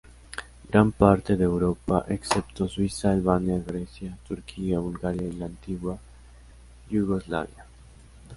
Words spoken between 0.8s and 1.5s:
parte de